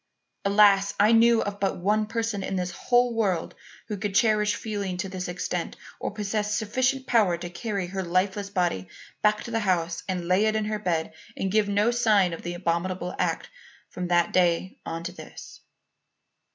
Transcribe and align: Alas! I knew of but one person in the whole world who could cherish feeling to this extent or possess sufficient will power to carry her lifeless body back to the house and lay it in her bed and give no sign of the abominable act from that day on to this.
Alas! 0.45 0.95
I 0.99 1.11
knew 1.11 1.43
of 1.43 1.59
but 1.59 1.77
one 1.77 2.07
person 2.07 2.41
in 2.41 2.55
the 2.55 2.65
whole 2.65 3.13
world 3.13 3.53
who 3.87 3.97
could 3.97 4.15
cherish 4.15 4.55
feeling 4.55 4.97
to 4.97 5.07
this 5.09 5.27
extent 5.27 5.75
or 5.99 6.09
possess 6.09 6.55
sufficient 6.55 7.03
will 7.03 7.09
power 7.11 7.37
to 7.37 7.51
carry 7.51 7.85
her 7.85 8.01
lifeless 8.01 8.49
body 8.49 8.87
back 9.21 9.43
to 9.43 9.51
the 9.51 9.59
house 9.59 10.01
and 10.09 10.27
lay 10.27 10.45
it 10.47 10.55
in 10.55 10.65
her 10.65 10.79
bed 10.79 11.13
and 11.37 11.51
give 11.51 11.69
no 11.69 11.91
sign 11.91 12.33
of 12.33 12.41
the 12.41 12.55
abominable 12.55 13.13
act 13.19 13.51
from 13.89 14.07
that 14.07 14.33
day 14.33 14.79
on 14.87 15.03
to 15.03 15.11
this. 15.11 15.59